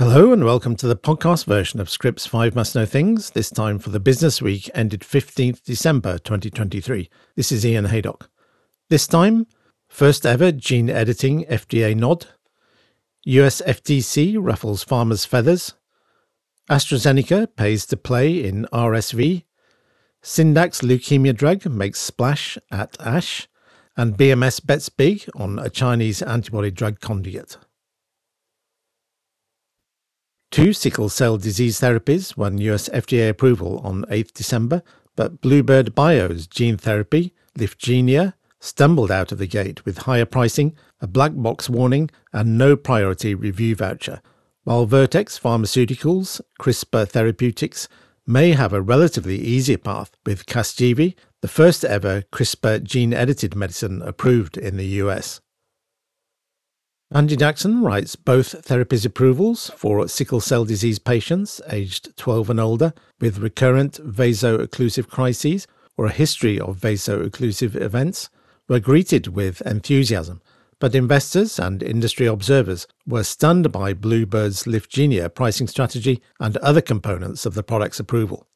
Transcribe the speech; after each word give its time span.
Hello 0.00 0.32
and 0.32 0.46
welcome 0.46 0.76
to 0.76 0.86
the 0.86 0.96
podcast 0.96 1.44
version 1.44 1.78
of 1.78 1.90
Scrip's 1.90 2.24
5 2.24 2.54
Must 2.54 2.74
Know 2.74 2.86
Things, 2.86 3.32
this 3.32 3.50
time 3.50 3.78
for 3.78 3.90
the 3.90 4.00
business 4.00 4.40
week 4.40 4.70
ended 4.72 5.02
15th 5.02 5.62
December 5.62 6.16
2023. 6.16 7.10
This 7.36 7.52
is 7.52 7.66
Ian 7.66 7.84
Haydock. 7.84 8.30
This 8.88 9.06
time, 9.06 9.46
first 9.90 10.24
ever 10.24 10.52
gene 10.52 10.88
editing 10.88 11.44
FDA 11.44 11.94
nod, 11.94 12.28
US 13.24 13.60
FTC 13.60 14.38
ruffles 14.40 14.86
pharma's 14.86 15.26
feathers, 15.26 15.74
AstraZeneca 16.70 17.54
pays 17.54 17.84
to 17.84 17.98
play 17.98 18.42
in 18.42 18.66
RSV, 18.72 19.44
Syndax 20.22 20.80
leukemia 20.82 21.36
drug 21.36 21.66
makes 21.66 22.00
splash 22.00 22.56
at 22.70 22.96
ASH, 23.00 23.48
and 23.98 24.16
BMS 24.16 24.64
bets 24.64 24.88
big 24.88 25.28
on 25.34 25.58
a 25.58 25.68
Chinese 25.68 26.22
antibody 26.22 26.70
drug 26.70 27.00
conjugate. 27.00 27.58
Two 30.50 30.72
sickle 30.72 31.08
cell 31.08 31.36
disease 31.36 31.80
therapies 31.80 32.36
won 32.36 32.58
US 32.58 32.88
FDA 32.88 33.28
approval 33.28 33.78
on 33.84 34.04
8 34.10 34.34
December, 34.34 34.82
but 35.14 35.40
Bluebird 35.40 35.94
Bio's 35.94 36.48
gene 36.48 36.76
therapy, 36.76 37.32
Lyfgenia, 37.56 38.34
stumbled 38.58 39.12
out 39.12 39.30
of 39.30 39.38
the 39.38 39.46
gate 39.46 39.84
with 39.84 39.98
higher 39.98 40.24
pricing, 40.24 40.74
a 41.00 41.06
black 41.06 41.32
box 41.36 41.70
warning, 41.70 42.10
and 42.32 42.58
no 42.58 42.74
priority 42.74 43.32
review 43.32 43.76
voucher, 43.76 44.20
while 44.64 44.86
Vertex 44.86 45.38
Pharmaceuticals, 45.38 46.40
CRISPR 46.60 47.08
Therapeutics, 47.08 47.86
may 48.26 48.50
have 48.50 48.72
a 48.72 48.82
relatively 48.82 49.38
easier 49.38 49.78
path 49.78 50.10
with 50.26 50.46
Casgevy, 50.46 51.14
the 51.42 51.48
first 51.48 51.84
ever 51.84 52.22
CRISPR 52.32 52.82
gene 52.82 53.14
edited 53.14 53.54
medicine 53.54 54.02
approved 54.02 54.56
in 54.56 54.76
the 54.76 54.86
US. 55.04 55.40
Mandy 57.12 57.34
Jackson 57.34 57.82
writes 57.82 58.14
both 58.14 58.64
therapies 58.64 59.04
approvals 59.04 59.68
for 59.74 60.06
sickle 60.06 60.38
cell 60.38 60.64
disease 60.64 61.00
patients 61.00 61.60
aged 61.68 62.16
12 62.16 62.50
and 62.50 62.60
older 62.60 62.92
with 63.20 63.38
recurrent 63.38 63.96
vaso-occlusive 63.96 65.08
crises 65.08 65.66
or 65.96 66.06
a 66.06 66.12
history 66.12 66.60
of 66.60 66.76
vaso-occlusive 66.76 67.74
events 67.74 68.30
were 68.68 68.78
greeted 68.78 69.26
with 69.26 69.60
enthusiasm, 69.62 70.40
but 70.78 70.94
investors 70.94 71.58
and 71.58 71.82
industry 71.82 72.26
observers 72.26 72.86
were 73.04 73.24
stunned 73.24 73.72
by 73.72 73.92
Bluebird's 73.92 74.62
Lyfgenia 74.62 75.34
pricing 75.34 75.66
strategy 75.66 76.22
and 76.38 76.58
other 76.58 76.80
components 76.80 77.44
of 77.44 77.54
the 77.54 77.64
product's 77.64 77.98
approval. 77.98 78.46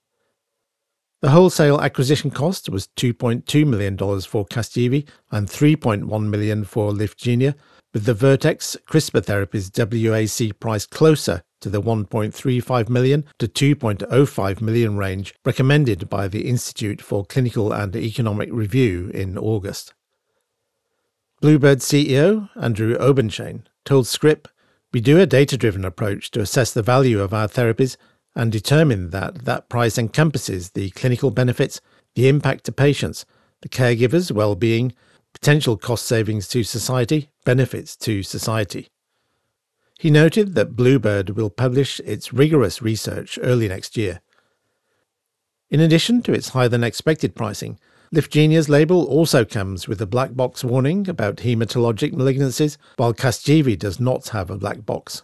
The 1.23 1.31
wholesale 1.31 1.81
acquisition 1.81 2.31
cost 2.31 2.69
was 2.69 2.89
$2.2 2.99 3.67
million 3.67 3.97
for 3.97 4.47
Casgevy 4.47 5.09
and 5.33 5.49
3.1 5.49 6.29
million 6.29 6.65
for 6.65 6.93
Lyfgenia, 6.93 7.57
with 7.95 8.05
the 8.07 8.13
Vertex 8.13 8.77
CRISPR 8.89 9.25
therapies 9.25 9.71
WAC 9.71 10.59
price 10.59 10.85
closer 10.85 11.43
to 11.61 11.71
the 11.71 11.81
1.35 11.81 12.89
million 12.89 13.25
to 13.39 13.47
2.05 13.47 14.61
million 14.61 14.97
range 14.97 15.33
recommended 15.45 16.11
by 16.11 16.27
the 16.27 16.49
Institute 16.49 17.01
for 17.01 17.25
Clinical 17.25 17.73
and 17.73 17.95
Economic 17.95 18.51
Review 18.53 19.11
in 19.15 19.39
August. 19.39 19.95
Bluebird 21.41 21.79
CEO 21.79 22.51
Andrew 22.61 22.99
Obenshain 22.99 23.63
told 23.85 24.09
Scrip, 24.09 24.49
We 24.93 25.01
do 25.01 25.21
a 25.21 25.27
data 25.27 25.57
driven 25.57 25.85
approach 25.85 26.33
to 26.33 26.41
assess 26.41 26.75
the 26.75 26.83
value 26.83 27.21
of 27.21 27.33
our 27.33 27.47
therapies 27.47 27.97
and 28.35 28.51
determine 28.51 29.11
that 29.11 29.45
that 29.45 29.69
price 29.69 29.97
encompasses 29.97 30.71
the 30.71 30.91
clinical 30.91 31.31
benefits, 31.31 31.81
the 32.17 32.27
impact 32.27 32.65
to 32.65 32.73
patients, 32.73 33.25
the 33.63 33.69
caregivers' 33.69 34.33
well 34.33 34.57
being, 34.57 34.93
potential 35.35 35.77
cost 35.77 36.07
savings 36.07 36.49
to 36.49 36.65
society, 36.65 37.29
benefits 37.45 37.97
to 37.97 38.23
society. 38.23 38.89
He 39.99 40.11
noted 40.11 40.55
that 40.55 40.75
Bluebird 40.75 41.31
will 41.31 41.51
publish 41.51 42.01
its 42.01 42.33
rigorous 42.33 42.81
research 42.81 43.39
early 43.43 43.69
next 43.69 43.97
year. 43.97 44.21
In 45.71 45.81
addition 45.81 46.23
to 46.23 46.33
its 46.33 46.51
higher 46.51 46.69
than 46.69 46.85
expected 46.85 47.35
pricing, 47.35 47.79
Lyfgenia's 48.13 48.69
label 48.69 49.05
also 49.07 49.45
comes 49.45 49.89
with 49.89 50.01
a 50.01 50.07
black 50.07 50.35
box 50.35 50.63
warning 50.63 51.09
about 51.09 51.39
hematologic 51.39 52.13
malignancies, 52.13 52.77
while 52.97 53.13
Casgevy 53.13 53.79
does 53.79 53.99
not 53.99 54.29
have 54.29 54.51
a 54.51 54.57
black 54.57 54.87
box. 54.87 55.23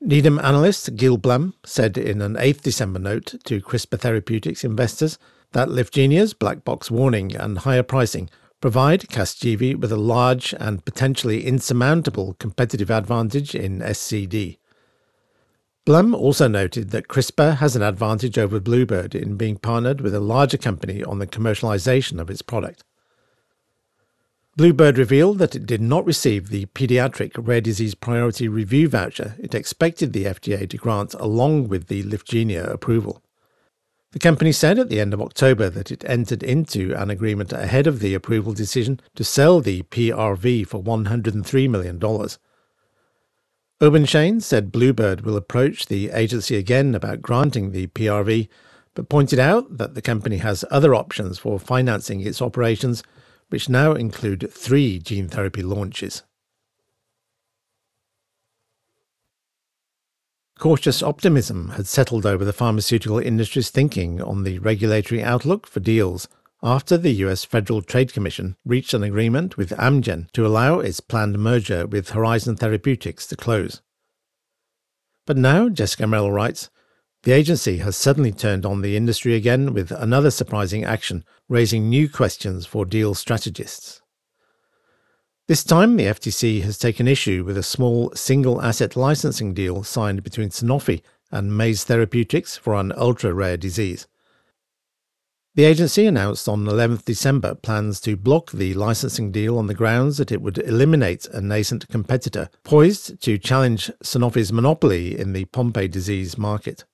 Needham 0.00 0.38
analyst 0.38 0.96
Gil 0.96 1.18
Blum 1.18 1.54
said 1.64 1.98
in 1.98 2.22
an 2.22 2.34
8th 2.34 2.62
December 2.62 2.98
note 2.98 3.34
to 3.44 3.60
CRISPR 3.60 3.98
Therapeutics 3.98 4.64
investors 4.64 5.18
that 5.52 5.68
Lyfgenia's 5.68 6.32
black 6.32 6.64
box 6.64 6.90
warning 6.90 7.34
and 7.34 7.58
higher 7.58 7.82
pricing 7.82 8.30
provide 8.60 9.08
Casgevy 9.08 9.74
with 9.74 9.90
a 9.90 9.96
large 9.96 10.54
and 10.58 10.84
potentially 10.84 11.46
insurmountable 11.46 12.34
competitive 12.38 12.90
advantage 12.90 13.54
in 13.54 13.80
SCD. 13.80 14.58
Blum 15.86 16.14
also 16.14 16.46
noted 16.46 16.90
that 16.90 17.08
CRISPR 17.08 17.56
has 17.56 17.74
an 17.74 17.82
advantage 17.82 18.38
over 18.38 18.60
Bluebird 18.60 19.14
in 19.14 19.36
being 19.36 19.56
partnered 19.56 20.02
with 20.02 20.14
a 20.14 20.20
larger 20.20 20.58
company 20.58 21.02
on 21.02 21.18
the 21.18 21.26
commercialization 21.26 22.20
of 22.20 22.28
its 22.28 22.42
product. 22.42 22.84
Bluebird 24.56 24.98
revealed 24.98 25.38
that 25.38 25.56
it 25.56 25.64
did 25.64 25.80
not 25.80 26.04
receive 26.04 26.48
the 26.48 26.66
Pediatric 26.66 27.32
Rare 27.38 27.62
Disease 27.62 27.94
Priority 27.94 28.46
Review 28.46 28.88
voucher 28.88 29.36
it 29.38 29.54
expected 29.54 30.12
the 30.12 30.26
FDA 30.26 30.68
to 30.68 30.76
grant 30.76 31.14
along 31.14 31.68
with 31.68 31.86
the 31.86 32.02
Lyfgenia 32.02 32.70
approval. 32.70 33.22
The 34.12 34.18
company 34.18 34.50
said 34.50 34.78
at 34.78 34.88
the 34.88 34.98
end 34.98 35.14
of 35.14 35.22
October 35.22 35.70
that 35.70 35.92
it 35.92 36.04
entered 36.04 36.42
into 36.42 36.92
an 36.94 37.10
agreement 37.10 37.52
ahead 37.52 37.86
of 37.86 38.00
the 38.00 38.14
approval 38.14 38.52
decision 38.52 39.00
to 39.14 39.22
sell 39.22 39.60
the 39.60 39.82
PRV 39.84 40.66
for 40.66 40.82
$103 40.82 41.70
million. 41.70 42.00
Obenshain 43.80 44.42
said 44.42 44.72
Bluebird 44.72 45.20
will 45.20 45.36
approach 45.36 45.86
the 45.86 46.10
agency 46.10 46.56
again 46.56 46.94
about 46.94 47.22
granting 47.22 47.70
the 47.70 47.86
PRV, 47.86 48.48
but 48.94 49.08
pointed 49.08 49.38
out 49.38 49.78
that 49.78 49.94
the 49.94 50.02
company 50.02 50.38
has 50.38 50.64
other 50.72 50.92
options 50.92 51.38
for 51.38 51.60
financing 51.60 52.20
its 52.20 52.42
operations, 52.42 53.04
which 53.48 53.68
now 53.68 53.92
include 53.92 54.50
three 54.52 54.98
gene 54.98 55.28
therapy 55.28 55.62
launches. 55.62 56.24
Cautious 60.60 61.02
optimism 61.02 61.70
had 61.70 61.86
settled 61.86 62.26
over 62.26 62.44
the 62.44 62.52
pharmaceutical 62.52 63.18
industry's 63.18 63.70
thinking 63.70 64.20
on 64.20 64.44
the 64.44 64.58
regulatory 64.58 65.22
outlook 65.22 65.66
for 65.66 65.80
deals 65.80 66.28
after 66.62 66.98
the 66.98 67.12
US 67.24 67.46
Federal 67.46 67.80
Trade 67.80 68.12
Commission 68.12 68.56
reached 68.62 68.92
an 68.92 69.02
agreement 69.02 69.56
with 69.56 69.70
Amgen 69.78 70.30
to 70.32 70.46
allow 70.46 70.78
its 70.80 71.00
planned 71.00 71.38
merger 71.38 71.86
with 71.86 72.10
Horizon 72.10 72.56
Therapeutics 72.56 73.26
to 73.28 73.36
close. 73.36 73.80
But 75.26 75.38
now, 75.38 75.70
Jessica 75.70 76.06
Merrill 76.06 76.30
writes, 76.30 76.68
the 77.22 77.32
agency 77.32 77.78
has 77.78 77.96
suddenly 77.96 78.30
turned 78.30 78.66
on 78.66 78.82
the 78.82 78.98
industry 78.98 79.34
again 79.34 79.72
with 79.72 79.90
another 79.92 80.30
surprising 80.30 80.84
action, 80.84 81.24
raising 81.48 81.88
new 81.88 82.06
questions 82.06 82.66
for 82.66 82.84
deal 82.84 83.14
strategists. 83.14 84.02
This 85.50 85.64
time, 85.64 85.96
the 85.96 86.04
FTC 86.04 86.62
has 86.62 86.78
taken 86.78 87.08
issue 87.08 87.42
with 87.42 87.56
a 87.56 87.64
small 87.64 88.12
single 88.14 88.62
asset 88.62 88.94
licensing 88.94 89.52
deal 89.52 89.82
signed 89.82 90.22
between 90.22 90.50
Sanofi 90.50 91.02
and 91.32 91.58
Maze 91.58 91.82
Therapeutics 91.82 92.56
for 92.56 92.76
an 92.76 92.92
ultra 92.96 93.34
rare 93.34 93.56
disease. 93.56 94.06
The 95.56 95.64
agency 95.64 96.06
announced 96.06 96.48
on 96.48 96.66
11th 96.66 97.04
December 97.04 97.56
plans 97.56 98.00
to 98.02 98.16
block 98.16 98.52
the 98.52 98.74
licensing 98.74 99.32
deal 99.32 99.58
on 99.58 99.66
the 99.66 99.74
grounds 99.74 100.18
that 100.18 100.30
it 100.30 100.40
would 100.40 100.58
eliminate 100.58 101.26
a 101.26 101.40
nascent 101.40 101.88
competitor 101.88 102.48
poised 102.62 103.20
to 103.22 103.36
challenge 103.36 103.90
Sanofi's 104.04 104.52
monopoly 104.52 105.18
in 105.18 105.32
the 105.32 105.46
Pompe 105.46 105.88
disease 105.88 106.38
market. 106.38 106.84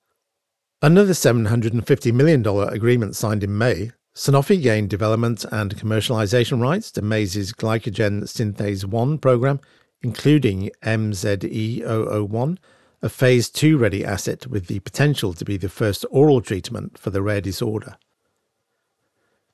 Under 0.81 1.05
the 1.05 1.13
$750 1.13 2.11
million 2.11 2.43
agreement 2.43 3.15
signed 3.15 3.43
in 3.43 3.55
May, 3.55 3.91
Sanofi 4.17 4.59
gained 4.59 4.89
development 4.89 5.45
and 5.51 5.77
commercialization 5.77 6.59
rights 6.59 6.89
to 6.89 7.03
Maze's 7.03 7.53
glycogen 7.53 8.23
synthase 8.23 8.83
1 8.83 9.19
program, 9.19 9.59
including 10.01 10.71
MZE001, 10.81 12.57
a 13.03 13.09
phase 13.09 13.51
2 13.51 13.77
ready 13.77 14.03
asset 14.03 14.47
with 14.47 14.65
the 14.65 14.79
potential 14.79 15.33
to 15.33 15.45
be 15.45 15.55
the 15.55 15.69
first 15.69 16.03
oral 16.09 16.41
treatment 16.41 16.97
for 16.97 17.11
the 17.11 17.21
rare 17.21 17.41
disorder. 17.41 17.95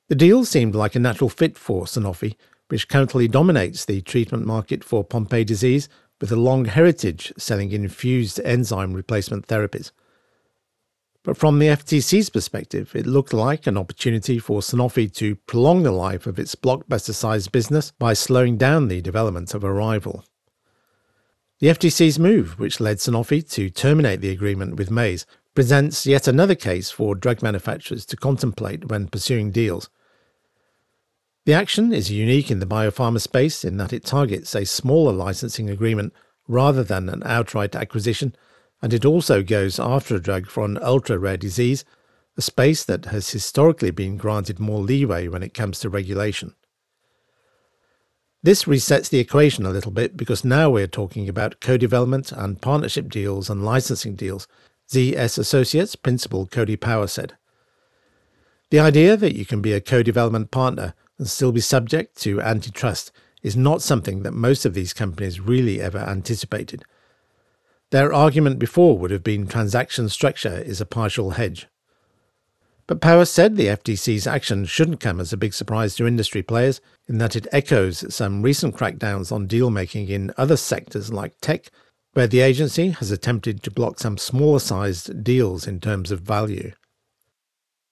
The 0.07 0.15
deal 0.15 0.45
seemed 0.45 0.75
like 0.75 0.95
a 0.95 0.99
natural 0.99 1.29
fit 1.29 1.57
for 1.57 1.83
Sanofi, 1.83 2.37
which 2.69 2.87
currently 2.87 3.27
dominates 3.27 3.83
the 3.83 3.99
treatment 3.99 4.45
market 4.45 4.81
for 4.81 5.03
Pompe 5.03 5.43
disease 5.43 5.89
with 6.21 6.31
a 6.31 6.37
long 6.37 6.63
heritage 6.63 7.33
selling 7.37 7.73
infused 7.73 8.39
enzyme 8.45 8.93
replacement 8.93 9.45
therapies. 9.45 9.91
But 11.23 11.37
from 11.37 11.59
the 11.59 11.67
FTC's 11.67 12.29
perspective, 12.29 12.93
it 12.95 13.07
looked 13.07 13.31
like 13.31 13.65
an 13.65 13.77
opportunity 13.77 14.39
for 14.39 14.59
Sanofi 14.59 15.11
to 15.15 15.35
prolong 15.35 15.83
the 15.83 15.91
life 15.91 16.27
of 16.27 16.37
its 16.37 16.53
blockbuster 16.53 17.13
sized 17.13 17.51
business 17.53 17.91
by 17.91 18.13
slowing 18.13 18.57
down 18.57 18.89
the 18.89 19.01
development 19.01 19.53
of 19.53 19.63
a 19.63 19.71
rival. 19.71 20.25
The 21.59 21.67
FTC's 21.67 22.19
move, 22.19 22.59
which 22.59 22.81
led 22.81 22.97
Sanofi 22.97 23.49
to 23.51 23.69
terminate 23.69 24.19
the 24.19 24.31
agreement 24.31 24.75
with 24.75 24.91
Maze, 24.91 25.25
presents 25.55 26.05
yet 26.05 26.27
another 26.27 26.55
case 26.55 26.91
for 26.91 27.15
drug 27.15 27.41
manufacturers 27.41 28.05
to 28.07 28.17
contemplate 28.17 28.89
when 28.89 29.07
pursuing 29.07 29.49
deals. 29.51 29.89
The 31.45 31.53
action 31.53 31.93
is 31.93 32.11
unique 32.11 32.51
in 32.51 32.59
the 32.59 32.65
biopharma 32.65 33.21
space 33.21 33.63
in 33.63 33.77
that 33.77 33.93
it 33.93 34.03
targets 34.03 34.55
a 34.55 34.65
smaller 34.65 35.13
licensing 35.13 35.69
agreement 35.69 36.13
rather 36.49 36.83
than 36.83 37.07
an 37.07 37.21
outright 37.25 37.75
acquisition, 37.75 38.35
and 38.83 38.93
it 38.93 39.05
also 39.05 39.41
goes 39.41 39.79
after 39.79 40.17
a 40.17 40.21
drug 40.21 40.45
for 40.45 40.65
an 40.65 40.77
ultra 40.81 41.17
rare 41.17 41.37
disease, 41.37 41.85
a 42.35 42.41
space 42.41 42.83
that 42.83 43.05
has 43.05 43.29
historically 43.29 43.91
been 43.91 44.17
granted 44.17 44.59
more 44.59 44.81
leeway 44.81 45.29
when 45.29 45.41
it 45.41 45.53
comes 45.53 45.79
to 45.79 45.89
regulation. 45.89 46.53
This 48.43 48.65
resets 48.65 49.07
the 49.07 49.19
equation 49.19 49.65
a 49.65 49.69
little 49.69 49.93
bit 49.93 50.17
because 50.17 50.43
now 50.43 50.69
we're 50.69 50.85
talking 50.85 51.29
about 51.29 51.61
co 51.61 51.77
development 51.77 52.33
and 52.33 52.61
partnership 52.61 53.09
deals 53.09 53.49
and 53.49 53.63
licensing 53.63 54.15
deals, 54.15 54.49
ZS 54.91 55.37
Associates 55.37 55.95
principal 55.95 56.45
Cody 56.45 56.75
Power 56.75 57.07
said. 57.07 57.37
The 58.69 58.81
idea 58.81 59.15
that 59.15 59.37
you 59.37 59.45
can 59.45 59.61
be 59.61 59.71
a 59.71 59.79
co 59.79 60.03
development 60.03 60.51
partner 60.51 60.93
and 61.17 61.29
still 61.29 61.53
be 61.53 61.61
subject 61.61 62.21
to 62.23 62.41
antitrust 62.41 63.13
is 63.43 63.55
not 63.55 63.81
something 63.81 64.23
that 64.23 64.33
most 64.33 64.65
of 64.65 64.73
these 64.73 64.91
companies 64.91 65.39
really 65.39 65.79
ever 65.79 65.99
anticipated. 65.99 66.83
Their 67.93 68.11
argument 68.11 68.57
before 68.57 68.97
would 68.97 69.11
have 69.11 69.23
been 69.23 69.45
transaction 69.45 70.09
structure 70.09 70.57
is 70.57 70.81
a 70.81 70.85
partial 70.85 71.29
hedge. 71.29 71.67
But 72.87 73.01
Power 73.01 73.23
said 73.23 73.55
the 73.55 73.67
FTC's 73.67 74.25
action 74.25 74.65
shouldn't 74.65 74.99
come 74.99 75.19
as 75.19 75.31
a 75.31 75.37
big 75.37 75.53
surprise 75.53 75.95
to 75.97 76.07
industry 76.07 76.41
players, 76.41 76.81
in 77.07 77.19
that 77.19 77.35
it 77.35 77.45
echoes 77.51 78.11
some 78.11 78.41
recent 78.41 78.75
crackdowns 78.75 79.31
on 79.31 79.45
deal 79.45 79.69
making 79.69 80.09
in 80.09 80.33
other 80.37 80.57
sectors 80.57 81.13
like 81.13 81.39
tech, 81.39 81.69
where 82.13 82.25
the 82.25 82.39
agency 82.39 82.89
has 82.89 83.11
attempted 83.11 83.61
to 83.61 83.69
block 83.69 83.99
some 83.99 84.17
smaller 84.17 84.57
sized 84.57 85.23
deals 85.23 85.67
in 85.67 85.79
terms 85.79 86.09
of 86.09 86.21
value. 86.21 86.71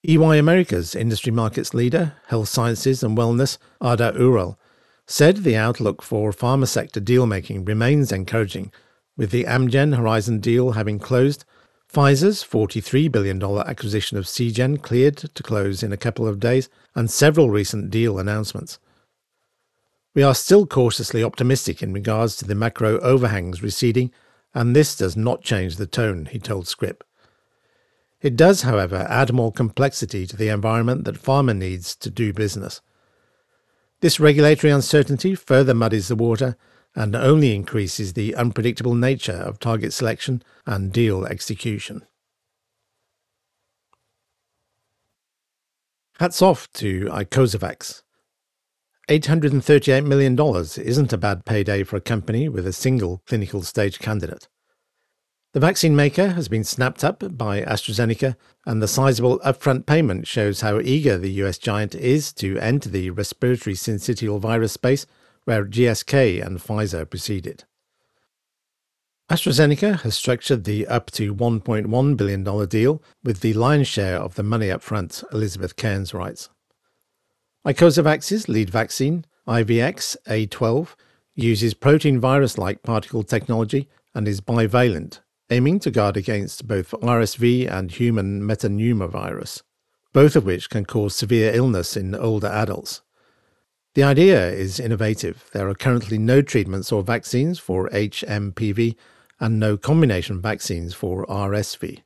EY 0.03 0.39
America's 0.39 0.95
industry 0.95 1.31
markets 1.31 1.75
leader, 1.75 2.15
health 2.25 2.50
sciences 2.50 3.03
and 3.03 3.15
wellness, 3.15 3.59
Arda 3.80 4.15
Ural, 4.18 4.57
said 5.06 5.38
the 5.38 5.56
outlook 5.56 6.01
for 6.01 6.31
pharma 6.31 6.68
sector 6.68 7.00
deal 7.00 7.27
making 7.27 7.65
remains 7.65 8.12
encouraging, 8.12 8.71
with 9.17 9.31
the 9.31 9.43
Amgen 9.45 9.95
Horizon 9.95 10.39
deal 10.39 10.71
having 10.71 10.99
closed 10.99 11.45
Pfizer's 11.91 12.41
$43 12.41 13.11
billion 13.11 13.43
acquisition 13.43 14.17
of 14.17 14.23
Seagen 14.25 14.81
cleared 14.81 15.17
to 15.17 15.43
close 15.43 15.83
in 15.83 15.91
a 15.91 15.97
couple 15.97 16.25
of 16.25 16.39
days, 16.39 16.69
and 16.95 17.11
several 17.11 17.49
recent 17.49 17.89
deal 17.89 18.17
announcements. 18.17 18.79
We 20.13 20.23
are 20.23 20.35
still 20.35 20.65
cautiously 20.65 21.21
optimistic 21.21 21.83
in 21.83 21.91
regards 21.91 22.37
to 22.37 22.45
the 22.45 22.55
macro 22.55 22.97
overhangs 22.99 23.61
receding, 23.61 24.11
and 24.53 24.73
this 24.73 24.95
does 24.95 25.17
not 25.17 25.43
change 25.43 25.75
the 25.75 25.85
tone, 25.85 26.27
he 26.27 26.39
told 26.39 26.67
Scrip. 26.67 27.03
It 28.21 28.37
does, 28.37 28.61
however, 28.61 29.07
add 29.09 29.33
more 29.33 29.51
complexity 29.51 30.25
to 30.27 30.37
the 30.37 30.47
environment 30.47 31.03
that 31.05 31.21
pharma 31.21 31.57
needs 31.57 31.95
to 31.97 32.09
do 32.09 32.31
business. 32.31 32.79
This 33.99 34.19
regulatory 34.19 34.71
uncertainty 34.71 35.35
further 35.35 35.73
muddies 35.73 36.07
the 36.07 36.15
water 36.15 36.55
and 36.95 37.15
only 37.15 37.55
increases 37.55 38.13
the 38.13 38.35
unpredictable 38.35 38.95
nature 38.95 39.31
of 39.31 39.59
target 39.59 39.93
selection 39.93 40.43
and 40.65 40.91
deal 40.91 41.25
execution. 41.25 42.05
Hats 46.19 46.41
off 46.41 46.71
to 46.73 47.05
Icosavax. 47.05 48.03
$838 49.09 50.05
million 50.05 50.39
isn't 50.39 51.11
a 51.11 51.17
bad 51.17 51.45
payday 51.45 51.83
for 51.83 51.95
a 51.95 52.01
company 52.01 52.47
with 52.47 52.67
a 52.67 52.73
single 52.73 53.21
clinical 53.25 53.61
stage 53.63 53.99
candidate. 53.99 54.47
The 55.53 55.59
vaccine 55.59 55.97
maker 55.97 56.29
has 56.29 56.47
been 56.47 56.63
snapped 56.63 57.03
up 57.03 57.38
by 57.38 57.61
AstraZeneca, 57.63 58.38
and 58.65 58.81
the 58.81 58.88
sizable 58.88 59.39
upfront 59.39 59.85
payment 59.85 60.27
shows 60.27 60.61
how 60.61 60.79
eager 60.79 61.17
the 61.17 61.31
US 61.43 61.57
giant 61.57 61.93
is 61.93 62.31
to 62.33 62.57
enter 62.59 62.88
the 62.88 63.09
respiratory 63.09 63.75
syncytial 63.75 64.39
virus 64.39 64.71
space 64.71 65.05
where 65.45 65.65
GSK 65.65 66.45
and 66.45 66.59
Pfizer 66.59 67.09
proceeded. 67.09 67.65
AstraZeneca 69.31 70.01
has 70.01 70.15
structured 70.15 70.65
the 70.65 70.85
up 70.88 71.09
to 71.11 71.33
$1.1 71.33 72.17
billion 72.17 72.67
deal 72.67 73.01
with 73.23 73.39
the 73.39 73.53
lion's 73.53 73.88
share 73.88 74.17
of 74.17 74.35
the 74.35 74.43
money 74.43 74.69
up 74.69 74.81
front, 74.81 75.23
Elizabeth 75.31 75.77
Cairns 75.77 76.13
writes. 76.13 76.49
Icosavax's 77.65 78.49
lead 78.49 78.69
vaccine, 78.69 79.23
IVX 79.47 80.17
A12, 80.27 80.95
uses 81.35 81.73
protein 81.73 82.19
virus 82.19 82.57
like 82.57 82.83
particle 82.83 83.23
technology 83.23 83.88
and 84.13 84.27
is 84.27 84.41
bivalent, 84.41 85.21
aiming 85.49 85.79
to 85.79 85.91
guard 85.91 86.17
against 86.17 86.67
both 86.67 86.91
RSV 86.91 87.71
and 87.71 87.91
human 87.91 88.41
metapneumovirus, 88.41 89.61
both 90.11 90.35
of 90.35 90.45
which 90.45 90.69
can 90.69 90.85
cause 90.85 91.15
severe 91.15 91.53
illness 91.53 91.95
in 91.95 92.13
older 92.15 92.47
adults. 92.47 93.01
The 93.93 94.03
idea 94.03 94.49
is 94.49 94.79
innovative. 94.79 95.49
There 95.51 95.67
are 95.67 95.75
currently 95.75 96.17
no 96.17 96.41
treatments 96.41 96.93
or 96.93 97.03
vaccines 97.03 97.59
for 97.59 97.89
HMPV 97.89 98.95
and 99.39 99.59
no 99.59 99.75
combination 99.75 100.41
vaccines 100.41 100.93
for 100.93 101.25
RSV. 101.25 102.01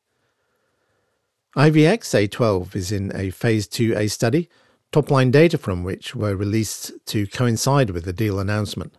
IVX 1.56 2.28
A12 2.28 2.76
is 2.76 2.92
in 2.92 3.16
a 3.16 3.30
phase 3.30 3.68
2A 3.68 4.10
study, 4.10 4.50
top 4.92 5.12
line 5.12 5.30
data 5.30 5.60
from 5.60 5.84
which 5.84 6.16
were 6.16 6.36
released 6.36 6.92
to 7.06 7.28
coincide 7.28 7.92
with 7.92 8.04
the 8.04 8.14
deal 8.14 8.40
announcement. 8.40 8.98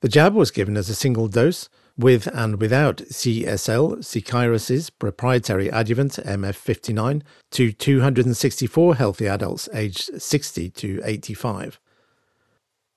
The 0.00 0.08
jab 0.08 0.32
was 0.34 0.52
given 0.52 0.76
as 0.76 0.88
a 0.88 0.94
single 0.94 1.26
dose 1.26 1.68
with 1.96 2.26
and 2.28 2.60
without 2.60 2.98
CSL 2.98 3.98
Seqirus' 3.98 4.90
proprietary 4.98 5.68
adjuvant 5.68 6.12
MF59 6.12 7.22
to 7.50 7.72
264 7.72 8.94
healthy 8.96 9.26
adults 9.26 9.68
aged 9.72 10.20
60 10.20 10.70
to 10.70 11.00
85. 11.04 11.80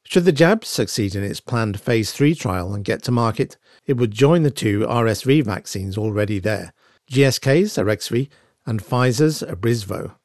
Should 0.05 0.25
the 0.25 0.31
jab 0.31 0.65
succeed 0.65 1.15
in 1.15 1.23
its 1.23 1.39
planned 1.39 1.79
phase 1.79 2.11
3 2.11 2.35
trial 2.35 2.73
and 2.73 2.83
get 2.83 3.03
to 3.03 3.11
market, 3.11 3.57
it 3.85 3.97
would 3.97 4.11
join 4.11 4.43
the 4.43 4.51
two 4.51 4.79
RSV 4.81 5.43
vaccines 5.43 5.97
already 5.97 6.39
there, 6.39 6.73
GSK's 7.11 7.77
Arexvy 7.77 8.29
and 8.65 8.83
Pfizer's 8.83 9.41
Abrysvo. 9.41 10.15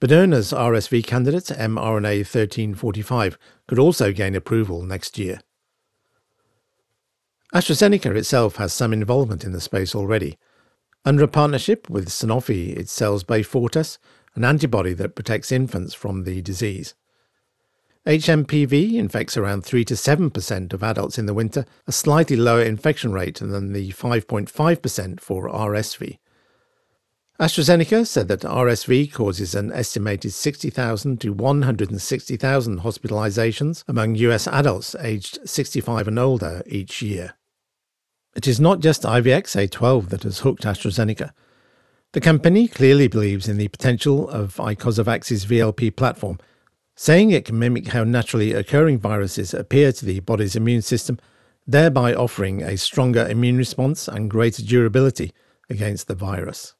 Moderna's 0.00 0.52
RSV 0.52 1.06
candidate 1.06 1.44
mRNA 1.44 2.24
1345 2.24 3.38
could 3.68 3.78
also 3.78 4.10
gain 4.10 4.34
approval 4.34 4.82
next 4.82 5.16
year. 5.16 5.38
AstraZeneca 7.54 8.16
itself 8.16 8.56
has 8.56 8.72
some 8.72 8.94
involvement 8.94 9.44
in 9.44 9.52
the 9.52 9.60
space 9.60 9.94
already. 9.94 10.38
Under 11.04 11.24
a 11.24 11.28
partnership 11.28 11.90
with 11.90 12.08
Sanofi, 12.08 12.74
it 12.74 12.88
sells 12.88 13.24
Beyfortus, 13.24 13.98
an 14.34 14.42
antibody 14.42 14.94
that 14.94 15.14
protects 15.14 15.52
infants 15.52 15.92
from 15.92 16.24
the 16.24 16.40
disease. 16.40 16.94
HMPV 18.06 18.94
infects 18.94 19.36
around 19.36 19.66
3 19.66 19.84
to 19.84 19.94
7% 19.94 20.72
of 20.72 20.82
adults 20.82 21.18
in 21.18 21.26
the 21.26 21.34
winter, 21.34 21.66
a 21.86 21.92
slightly 21.92 22.36
lower 22.36 22.62
infection 22.62 23.12
rate 23.12 23.38
than 23.38 23.74
the 23.74 23.90
5.5% 23.92 25.20
for 25.20 25.48
RSV. 25.48 26.18
AstraZeneca 27.38 28.06
said 28.06 28.28
that 28.28 28.40
RSV 28.40 29.12
causes 29.12 29.54
an 29.54 29.72
estimated 29.72 30.32
60,000 30.32 31.20
to 31.20 31.32
160,000 31.32 32.80
hospitalizations 32.80 33.84
among 33.86 34.14
US 34.14 34.46
adults 34.48 34.96
aged 35.00 35.38
65 35.44 36.08
and 36.08 36.18
older 36.18 36.62
each 36.66 37.02
year. 37.02 37.34
It 38.34 38.48
is 38.48 38.58
not 38.58 38.80
just 38.80 39.02
IVX-A12 39.02 40.08
that 40.08 40.22
has 40.22 40.38
hooked 40.38 40.62
AstraZeneca. 40.62 41.32
The 42.12 42.20
company 42.20 42.66
clearly 42.66 43.06
believes 43.06 43.48
in 43.48 43.58
the 43.58 43.68
potential 43.68 44.28
of 44.28 44.56
Icosavax's 44.56 45.44
VLP 45.44 45.94
platform, 45.96 46.38
saying 46.94 47.30
it 47.30 47.44
can 47.44 47.58
mimic 47.58 47.88
how 47.88 48.04
naturally 48.04 48.52
occurring 48.52 48.98
viruses 48.98 49.52
appear 49.52 49.92
to 49.92 50.04
the 50.04 50.20
body's 50.20 50.56
immune 50.56 50.82
system, 50.82 51.18
thereby 51.66 52.14
offering 52.14 52.62
a 52.62 52.76
stronger 52.76 53.26
immune 53.28 53.58
response 53.58 54.08
and 54.08 54.30
greater 54.30 54.62
durability 54.62 55.32
against 55.68 56.08
the 56.08 56.14
virus. 56.14 56.74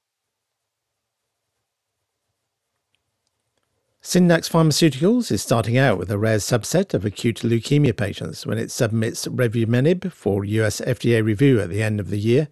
Syndax 4.12 4.50
Pharmaceuticals 4.50 5.32
is 5.32 5.40
starting 5.40 5.78
out 5.78 5.96
with 5.96 6.10
a 6.10 6.18
rare 6.18 6.36
subset 6.36 6.92
of 6.92 7.06
acute 7.06 7.36
leukemia 7.36 7.96
patients 7.96 8.44
when 8.44 8.58
it 8.58 8.70
submits 8.70 9.26
revumenib 9.26 10.12
for 10.12 10.44
US 10.44 10.82
FDA 10.82 11.24
review 11.24 11.58
at 11.58 11.70
the 11.70 11.82
end 11.82 11.98
of 11.98 12.10
the 12.10 12.18
year, 12.18 12.48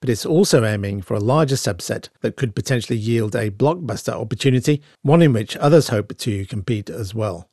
but 0.00 0.10
it's 0.10 0.26
also 0.26 0.64
aiming 0.64 1.02
for 1.02 1.14
a 1.14 1.20
larger 1.20 1.54
subset 1.54 2.08
that 2.22 2.34
could 2.34 2.56
potentially 2.56 2.98
yield 2.98 3.36
a 3.36 3.52
blockbuster 3.52 4.12
opportunity, 4.12 4.82
one 5.02 5.22
in 5.22 5.32
which 5.32 5.56
others 5.58 5.90
hope 5.90 6.16
to 6.18 6.46
compete 6.46 6.90
as 6.90 7.14
well. 7.14 7.48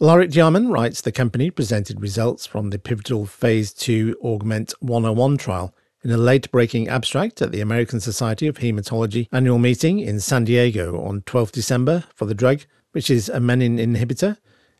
Lorik 0.00 0.30
Jarman 0.30 0.70
writes 0.70 1.02
the 1.02 1.12
company 1.12 1.50
presented 1.50 2.00
results 2.00 2.46
from 2.46 2.70
the 2.70 2.78
pivotal 2.78 3.26
Phase 3.26 3.70
2 3.74 4.16
Augment 4.22 4.72
101 4.80 5.36
trial 5.36 5.74
in 6.02 6.10
a 6.10 6.16
late 6.16 6.50
breaking 6.50 6.88
abstract 6.88 7.42
at 7.42 7.52
the 7.52 7.60
American 7.60 8.00
Society 8.00 8.46
of 8.46 8.58
Hematology 8.58 9.28
annual 9.32 9.58
meeting 9.58 9.98
in 9.98 10.20
San 10.20 10.44
Diego 10.44 11.02
on 11.02 11.22
12 11.22 11.52
December 11.52 12.04
for 12.14 12.24
the 12.24 12.34
drug, 12.34 12.62
which 12.92 13.10
is 13.10 13.28
a 13.28 13.40
menin 13.40 13.76
inhibitor, 13.76 14.38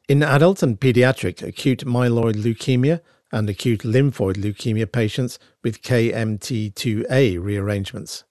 in 0.08 0.22
adult 0.22 0.62
and 0.62 0.80
pediatric 0.80 1.42
acute 1.42 1.84
myeloid 1.84 2.34
leukemia 2.34 3.00
and 3.32 3.48
acute 3.48 3.80
lymphoid 3.80 4.36
leukemia 4.36 4.90
patients 4.90 5.38
with 5.62 5.82
KMT2A 5.82 7.42
rearrangements. 7.42 8.24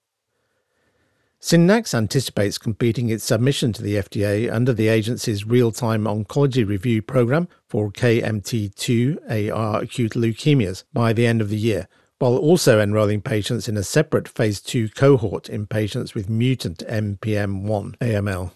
Syndax 1.41 1.93
anticipates 1.93 2.58
completing 2.58 3.10
its 3.10 3.24
submission 3.24 3.72
to 3.72 3.81
the 3.81 3.96
FDA 3.96 4.51
under 4.51 4.74
the 4.74 4.89
agency's 4.89 5.46
real 5.46 5.72
time 5.72 6.03
oncology 6.03 6.67
review 6.67 7.01
program 7.01 7.48
for 7.65 7.89
KMT2AR 7.91 9.81
acute 9.81 10.13
leukemias 10.13 10.84
by 10.91 11.13
the 11.13 11.25
end 11.25 11.39
of 11.39 11.48
the 11.48 11.55
year, 11.55 11.88
while 12.19 12.38
also 12.38 12.79
enrolling 12.79 13.21
patients 13.21 13.67
in 13.67 13.77
a 13.77 13.83
separate 13.83 14.27
phase 14.27 14.61
2 14.61 14.89
cohort 14.89 15.49
in 15.49 15.65
patients 15.65 16.13
with 16.13 16.29
mutant 16.29 16.79
NPM1 16.79 17.97
AML. 17.97 18.51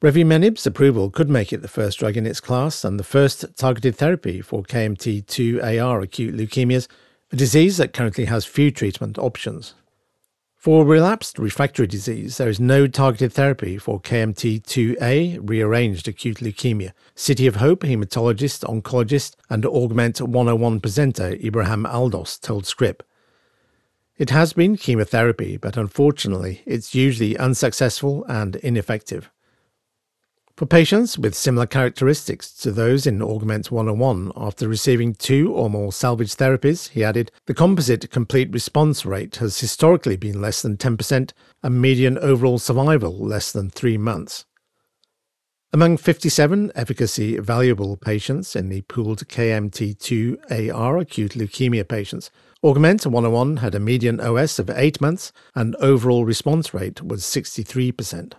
Revumenib's 0.00 0.64
approval 0.64 1.10
could 1.10 1.28
make 1.28 1.52
it 1.52 1.60
the 1.60 1.66
first 1.66 1.98
drug 1.98 2.16
in 2.16 2.24
its 2.24 2.38
class 2.38 2.84
and 2.84 3.00
the 3.00 3.04
first 3.04 3.44
targeted 3.56 3.96
therapy 3.96 4.40
for 4.40 4.62
KMT2AR 4.62 6.00
acute 6.00 6.36
leukemias, 6.36 6.86
a 7.32 7.36
disease 7.36 7.78
that 7.78 7.92
currently 7.92 8.26
has 8.26 8.44
few 8.44 8.70
treatment 8.70 9.18
options. 9.18 9.74
For 10.58 10.84
relapsed 10.84 11.38
refractory 11.38 11.86
disease, 11.86 12.36
there 12.36 12.48
is 12.48 12.58
no 12.58 12.88
targeted 12.88 13.32
therapy 13.32 13.78
for 13.78 14.00
KMT2A 14.00 15.38
rearranged 15.48 16.08
acute 16.08 16.38
leukemia. 16.38 16.90
City 17.14 17.46
of 17.46 17.56
Hope 17.56 17.82
hematologist, 17.82 18.64
oncologist, 18.64 19.36
and 19.48 19.64
Augment 19.64 20.20
101 20.20 20.80
presenter 20.80 21.34
Ibrahim 21.34 21.84
Aldoss 21.84 22.40
told 22.40 22.66
Scrip. 22.66 23.04
It 24.16 24.30
has 24.30 24.52
been 24.52 24.76
chemotherapy, 24.76 25.58
but 25.58 25.76
unfortunately, 25.76 26.62
it's 26.66 26.92
usually 26.92 27.38
unsuccessful 27.38 28.24
and 28.24 28.56
ineffective. 28.56 29.30
For 30.58 30.66
patients 30.66 31.16
with 31.16 31.36
similar 31.36 31.66
characteristics 31.66 32.50
to 32.62 32.72
those 32.72 33.06
in 33.06 33.22
Augment 33.22 33.70
101 33.70 34.32
after 34.36 34.66
receiving 34.66 35.14
two 35.14 35.52
or 35.52 35.70
more 35.70 35.92
salvage 35.92 36.34
therapies, 36.34 36.88
he 36.88 37.04
added, 37.04 37.30
the 37.46 37.54
composite 37.54 38.10
complete 38.10 38.52
response 38.52 39.06
rate 39.06 39.36
has 39.36 39.60
historically 39.60 40.16
been 40.16 40.40
less 40.40 40.60
than 40.62 40.76
10% 40.76 41.30
and 41.62 41.80
median 41.80 42.18
overall 42.18 42.58
survival 42.58 43.16
less 43.16 43.52
than 43.52 43.70
three 43.70 43.96
months. 43.96 44.46
Among 45.72 45.96
57 45.96 46.72
efficacy 46.74 47.36
evaluable 47.36 48.00
patients 48.00 48.56
in 48.56 48.68
the 48.68 48.80
pooled 48.80 49.28
KMT2AR 49.28 51.00
acute 51.00 51.34
leukemia 51.34 51.86
patients, 51.86 52.32
Augment 52.64 53.06
101 53.06 53.58
had 53.58 53.76
a 53.76 53.78
median 53.78 54.18
OS 54.18 54.58
of 54.58 54.70
8 54.70 55.00
months 55.00 55.30
and 55.54 55.76
overall 55.76 56.24
response 56.24 56.74
rate 56.74 57.00
was 57.00 57.22
63%. 57.22 58.32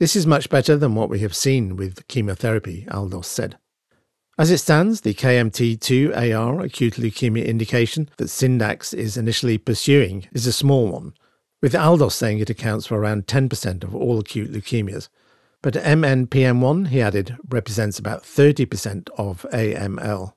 This 0.00 0.16
is 0.16 0.26
much 0.26 0.50
better 0.50 0.76
than 0.76 0.96
what 0.96 1.08
we 1.08 1.20
have 1.20 1.36
seen 1.36 1.76
with 1.76 2.06
chemotherapy, 2.08 2.84
Aldoss 2.90 3.26
said. 3.26 3.58
As 4.36 4.50
it 4.50 4.58
stands, 4.58 5.02
the 5.02 5.14
KMT2AR 5.14 6.64
acute 6.64 6.94
leukemia 6.94 7.46
indication 7.46 8.10
that 8.16 8.28
Syndax 8.28 8.92
is 8.92 9.16
initially 9.16 9.56
pursuing 9.56 10.26
is 10.32 10.48
a 10.48 10.52
small 10.52 10.88
one, 10.88 11.14
with 11.62 11.74
Aldoss 11.74 12.12
saying 12.12 12.40
it 12.40 12.50
accounts 12.50 12.86
for 12.86 12.98
around 12.98 13.28
10% 13.28 13.84
of 13.84 13.94
all 13.94 14.18
acute 14.18 14.52
leukemias. 14.52 15.08
But 15.62 15.74
MNPM1, 15.74 16.88
he 16.88 17.00
added, 17.00 17.38
represents 17.48 17.98
about 17.98 18.24
30% 18.24 19.08
of 19.16 19.46
AML. 19.52 20.33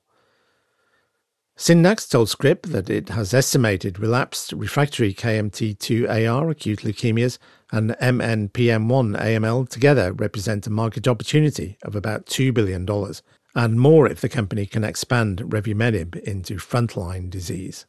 Syndax 1.58 2.08
told 2.08 2.28
Scrip 2.28 2.66
that 2.66 2.88
it 2.88 3.08
has 3.08 3.34
estimated 3.34 3.98
relapsed 3.98 4.52
refractory 4.52 5.12
KMT2AR 5.12 6.48
acute 6.52 6.82
leukemias 6.82 7.38
and 7.72 7.96
MNPM1 8.00 9.20
AML 9.20 9.68
together 9.68 10.12
represent 10.12 10.68
a 10.68 10.70
market 10.70 11.08
opportunity 11.08 11.76
of 11.82 11.96
about 11.96 12.26
$2 12.26 12.54
billion, 12.54 12.86
and 13.56 13.80
more 13.80 14.06
if 14.06 14.20
the 14.20 14.28
company 14.28 14.66
can 14.66 14.84
expand 14.84 15.38
revumenib 15.38 16.14
into 16.20 16.58
frontline 16.58 17.28
disease. 17.28 17.86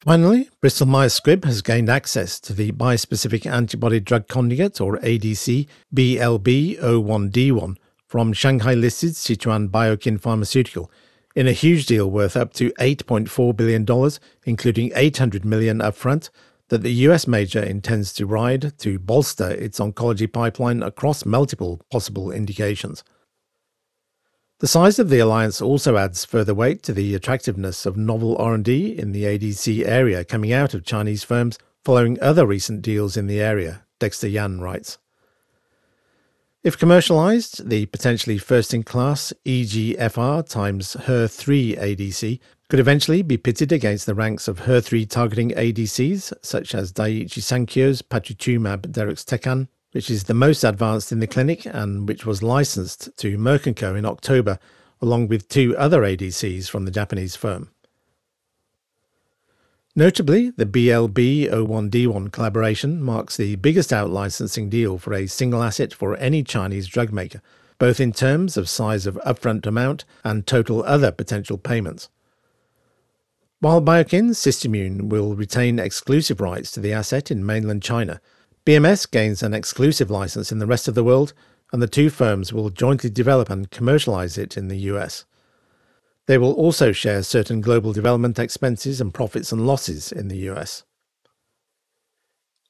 Finally, 0.00 0.50
Bristol 0.60 0.86
Myers 0.86 1.18
Squibb 1.18 1.46
has 1.46 1.62
gained 1.62 1.88
access 1.88 2.38
to 2.40 2.52
the 2.52 2.72
bispecific 2.72 3.50
antibody 3.50 4.00
drug 4.00 4.28
conjugate, 4.28 4.82
or 4.82 4.98
ADC, 4.98 5.66
BLB01D1 5.94 7.76
from 8.14 8.32
Shanghai 8.32 8.74
listed 8.74 9.14
Sichuan 9.14 9.68
Biokin 9.68 10.20
Pharmaceutical 10.20 10.88
in 11.34 11.48
a 11.48 11.52
huge 11.52 11.86
deal 11.86 12.08
worth 12.08 12.36
up 12.36 12.52
to 12.52 12.70
$8.4 12.74 13.56
billion, 13.56 13.84
including 14.44 14.92
800 14.94 15.44
million 15.44 15.80
upfront, 15.80 16.30
that 16.68 16.84
the 16.84 16.92
US 17.08 17.26
major 17.26 17.60
intends 17.60 18.12
to 18.12 18.24
ride 18.24 18.78
to 18.78 19.00
bolster 19.00 19.50
its 19.50 19.80
oncology 19.80 20.32
pipeline 20.32 20.80
across 20.80 21.26
multiple 21.26 21.80
possible 21.90 22.30
indications. 22.30 23.02
The 24.60 24.68
size 24.68 25.00
of 25.00 25.08
the 25.08 25.18
alliance 25.18 25.60
also 25.60 25.96
adds 25.96 26.24
further 26.24 26.54
weight 26.54 26.84
to 26.84 26.92
the 26.92 27.16
attractiveness 27.16 27.84
of 27.84 27.96
novel 27.96 28.36
R&D 28.36 28.96
in 28.96 29.10
the 29.10 29.24
ADC 29.24 29.84
area 29.84 30.24
coming 30.24 30.52
out 30.52 30.72
of 30.72 30.84
Chinese 30.84 31.24
firms 31.24 31.58
following 31.84 32.22
other 32.22 32.46
recent 32.46 32.80
deals 32.80 33.16
in 33.16 33.26
the 33.26 33.40
area, 33.40 33.82
Dexter 33.98 34.28
Yan 34.28 34.60
writes. 34.60 34.98
If 36.64 36.78
commercialized, 36.78 37.68
the 37.68 37.84
potentially 37.84 38.38
first 38.38 38.72
in 38.72 38.84
class 38.84 39.34
EGFR 39.44 40.48
times 40.48 40.96
HER3 40.98 41.78
ADC 41.78 42.40
could 42.70 42.80
eventually 42.80 43.20
be 43.20 43.36
pitted 43.36 43.70
against 43.70 44.06
the 44.06 44.14
ranks 44.14 44.48
of 44.48 44.60
HER3 44.60 45.06
targeting 45.10 45.50
ADCs, 45.50 46.32
such 46.40 46.74
as 46.74 46.90
Daiichi 46.90 47.42
Sankyo's 47.42 48.00
patritumab 48.00 48.90
deruxtecan, 48.90 49.68
which 49.92 50.08
is 50.08 50.24
the 50.24 50.32
most 50.32 50.64
advanced 50.64 51.12
in 51.12 51.20
the 51.20 51.26
clinic 51.26 51.66
and 51.66 52.08
which 52.08 52.24
was 52.24 52.42
licensed 52.42 53.14
to 53.18 53.36
Merck 53.36 53.76
& 53.76 53.76
Co. 53.76 53.94
in 53.94 54.06
October, 54.06 54.58
along 55.02 55.28
with 55.28 55.50
two 55.50 55.76
other 55.76 56.00
ADCs 56.00 56.70
from 56.70 56.86
the 56.86 56.90
Japanese 56.90 57.36
firm. 57.36 57.73
Notably, 59.96 60.50
the 60.50 60.66
BLB01D1 60.66 62.32
collaboration 62.32 63.00
marks 63.00 63.36
the 63.36 63.54
biggest 63.54 63.92
out-licensing 63.92 64.68
deal 64.68 64.98
for 64.98 65.14
a 65.14 65.28
single 65.28 65.62
asset 65.62 65.94
for 65.94 66.16
any 66.16 66.42
Chinese 66.42 66.88
drug 66.88 67.12
maker, 67.12 67.40
both 67.78 68.00
in 68.00 68.12
terms 68.12 68.56
of 68.56 68.68
size 68.68 69.06
of 69.06 69.20
upfront 69.24 69.66
amount 69.66 70.04
and 70.24 70.48
total 70.48 70.82
other 70.82 71.12
potential 71.12 71.58
payments. 71.58 72.08
While 73.60 73.80
Biokin 73.80 74.30
SystImmune 74.30 75.10
will 75.10 75.36
retain 75.36 75.78
exclusive 75.78 76.40
rights 76.40 76.72
to 76.72 76.80
the 76.80 76.92
asset 76.92 77.30
in 77.30 77.46
mainland 77.46 77.84
China, 77.84 78.20
BMS 78.66 79.08
gains 79.08 79.44
an 79.44 79.54
exclusive 79.54 80.10
license 80.10 80.50
in 80.50 80.58
the 80.58 80.66
rest 80.66 80.88
of 80.88 80.96
the 80.96 81.04
world, 81.04 81.34
and 81.72 81.80
the 81.80 81.86
two 81.86 82.10
firms 82.10 82.52
will 82.52 82.70
jointly 82.70 83.10
develop 83.10 83.48
and 83.48 83.70
commercialize 83.70 84.38
it 84.38 84.56
in 84.56 84.66
the 84.66 84.78
US. 84.90 85.24
They 86.26 86.38
will 86.38 86.52
also 86.52 86.92
share 86.92 87.22
certain 87.22 87.60
global 87.60 87.92
development 87.92 88.38
expenses 88.38 89.00
and 89.00 89.12
profits 89.12 89.52
and 89.52 89.66
losses 89.66 90.10
in 90.10 90.28
the 90.28 90.48
US. 90.50 90.84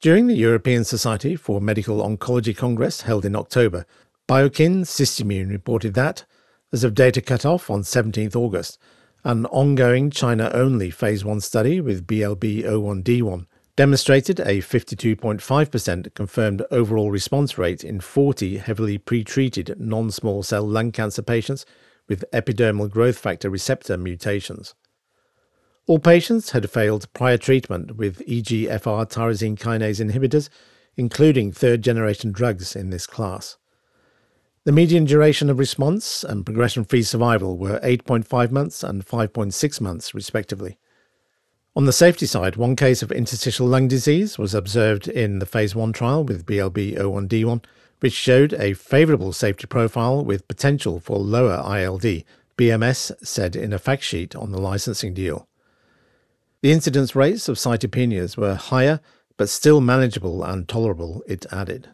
During 0.00 0.26
the 0.26 0.34
European 0.34 0.84
Society 0.84 1.36
for 1.36 1.60
Medical 1.60 2.02
Oncology 2.02 2.56
Congress 2.56 3.02
held 3.02 3.24
in 3.24 3.36
October, 3.36 3.86
Biokin 4.28 4.84
SystImmune 4.84 5.50
reported 5.50 5.94
that, 5.94 6.24
as 6.72 6.82
of 6.84 6.94
data 6.94 7.20
cut-off 7.20 7.70
on 7.70 7.82
17th 7.82 8.34
August, 8.34 8.78
an 9.22 9.46
ongoing 9.46 10.10
China-only 10.10 10.90
phase 10.90 11.24
1 11.24 11.40
study 11.40 11.80
with 11.80 12.06
BLB01D1 12.06 13.46
demonstrated 13.76 14.40
a 14.40 14.58
52.5% 14.58 16.14
confirmed 16.14 16.62
overall 16.70 17.10
response 17.10 17.56
rate 17.56 17.82
in 17.82 18.00
40 18.00 18.58
heavily 18.58 18.98
pretreated 18.98 19.78
non-small 19.78 20.42
cell 20.42 20.66
lung 20.66 20.92
cancer 20.92 21.22
patients 21.22 21.64
with 22.08 22.24
epidermal 22.32 22.90
growth 22.90 23.18
factor 23.18 23.50
receptor 23.50 23.96
mutations. 23.96 24.74
All 25.86 25.98
patients 25.98 26.50
had 26.50 26.70
failed 26.70 27.12
prior 27.12 27.36
treatment 27.36 27.96
with 27.96 28.26
EGFR 28.26 29.10
tyrosine 29.10 29.58
kinase 29.58 30.00
inhibitors, 30.00 30.48
including 30.96 31.52
third 31.52 31.82
generation 31.82 32.32
drugs 32.32 32.74
in 32.74 32.90
this 32.90 33.06
class. 33.06 33.58
The 34.64 34.72
median 34.72 35.04
duration 35.04 35.50
of 35.50 35.58
response 35.58 36.24
and 36.24 36.46
progression 36.46 36.84
free 36.84 37.02
survival 37.02 37.58
were 37.58 37.78
8.5 37.80 38.50
months 38.50 38.82
and 38.82 39.04
5.6 39.04 39.80
months, 39.82 40.14
respectively. 40.14 40.78
On 41.76 41.84
the 41.84 41.92
safety 41.92 42.24
side, 42.24 42.56
one 42.56 42.76
case 42.76 43.02
of 43.02 43.12
interstitial 43.12 43.66
lung 43.66 43.88
disease 43.88 44.38
was 44.38 44.54
observed 44.54 45.06
in 45.06 45.38
the 45.38 45.44
phase 45.44 45.74
1 45.74 45.92
trial 45.92 46.24
with 46.24 46.46
BLB01D1 46.46 47.62
which 48.04 48.12
showed 48.12 48.52
a 48.52 48.74
favorable 48.74 49.32
safety 49.32 49.66
profile 49.66 50.22
with 50.22 50.46
potential 50.46 51.00
for 51.00 51.16
lower 51.16 51.62
ILD, 51.64 52.22
BMS 52.58 53.10
said 53.26 53.56
in 53.56 53.72
a 53.72 53.78
fact 53.78 54.02
sheet 54.02 54.36
on 54.36 54.52
the 54.52 54.60
licensing 54.60 55.14
deal. 55.14 55.48
The 56.60 56.70
incidence 56.70 57.16
rates 57.16 57.48
of 57.48 57.56
cytopenias 57.56 58.36
were 58.36 58.56
higher, 58.56 59.00
but 59.38 59.48
still 59.48 59.80
manageable 59.80 60.44
and 60.44 60.68
tolerable, 60.68 61.22
it 61.26 61.46
added. 61.50 61.88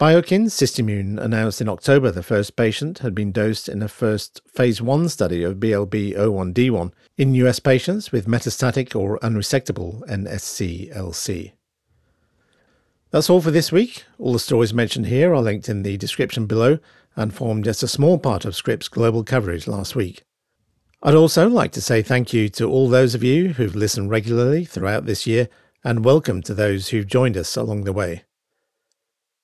Biokin 0.00 0.46
SystImmune 0.46 1.16
announced 1.22 1.60
in 1.60 1.68
October 1.68 2.10
the 2.10 2.24
first 2.24 2.56
patient 2.56 2.98
had 2.98 3.14
been 3.14 3.30
dosed 3.30 3.68
in 3.68 3.82
a 3.82 3.88
first 3.88 4.40
phase 4.48 4.82
1 4.82 5.10
study 5.10 5.44
of 5.44 5.58
BLB01D1 5.58 6.90
in 7.16 7.34
US 7.36 7.60
patients 7.60 8.10
with 8.10 8.26
metastatic 8.26 8.96
or 8.96 9.20
unresectable 9.20 10.04
NSCLC. 10.08 11.52
That's 13.14 13.30
all 13.30 13.40
for 13.40 13.52
this 13.52 13.70
week. 13.70 14.02
All 14.18 14.32
the 14.32 14.40
stories 14.40 14.74
mentioned 14.74 15.06
here 15.06 15.32
are 15.32 15.40
linked 15.40 15.68
in 15.68 15.84
the 15.84 15.96
description 15.96 16.46
below 16.46 16.80
and 17.14 17.32
formed 17.32 17.62
just 17.62 17.84
a 17.84 17.86
small 17.86 18.18
part 18.18 18.44
of 18.44 18.56
Scrip's 18.56 18.88
global 18.88 19.22
coverage 19.22 19.68
last 19.68 19.94
week. 19.94 20.24
I'd 21.00 21.14
also 21.14 21.48
like 21.48 21.70
to 21.74 21.80
say 21.80 22.02
thank 22.02 22.32
you 22.32 22.48
to 22.48 22.68
all 22.68 22.88
those 22.88 23.14
of 23.14 23.22
you 23.22 23.50
who've 23.50 23.76
listened 23.76 24.10
regularly 24.10 24.64
throughout 24.64 25.06
this 25.06 25.28
year, 25.28 25.48
and 25.84 26.04
welcome 26.04 26.42
to 26.42 26.54
those 26.54 26.88
who've 26.88 27.06
joined 27.06 27.36
us 27.36 27.56
along 27.56 27.84
the 27.84 27.92
way. 27.92 28.24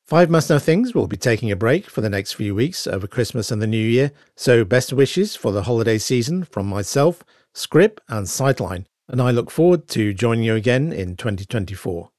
Five 0.04 0.30
Must 0.30 0.50
Know 0.50 0.58
Things 0.58 0.92
will 0.92 1.06
be 1.06 1.16
taking 1.16 1.52
a 1.52 1.54
break 1.54 1.88
for 1.88 2.00
the 2.00 2.10
next 2.10 2.32
few 2.32 2.56
weeks 2.56 2.88
over 2.88 3.06
Christmas 3.06 3.52
and 3.52 3.62
the 3.62 3.68
New 3.68 3.76
Year, 3.76 4.10
so 4.34 4.64
best 4.64 4.92
wishes 4.92 5.36
for 5.36 5.52
the 5.52 5.62
holiday 5.62 5.98
season 5.98 6.42
from 6.42 6.66
myself, 6.66 7.22
Scrip, 7.54 8.00
and 8.08 8.26
Citeline, 8.26 8.86
and 9.06 9.22
I 9.22 9.30
look 9.30 9.48
forward 9.48 9.86
to 9.90 10.12
joining 10.12 10.42
you 10.42 10.56
again 10.56 10.92
in 10.92 11.14
2024. 11.14 12.10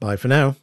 Bye 0.00 0.16
for 0.16 0.26
now. 0.26 0.56